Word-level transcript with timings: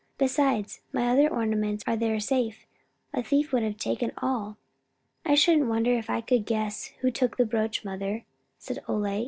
Besides, 0.17 0.81
my 0.91 1.09
other 1.11 1.29
ornaments 1.31 1.83
are 1.85 1.95
there 1.95 2.19
safe. 2.19 2.65
A 3.13 3.21
thief 3.21 3.53
would 3.53 3.61
have 3.61 3.77
taken 3.77 4.11
all." 4.17 4.57
"I 5.23 5.35
shouldn't 5.35 5.67
wonder 5.69 5.93
if 5.95 6.09
I 6.09 6.21
could 6.21 6.43
guess 6.47 6.87
who 7.01 7.11
took 7.11 7.37
the 7.37 7.45
brooch, 7.45 7.85
mother," 7.85 8.25
said 8.57 8.79
Ole. 8.87 9.19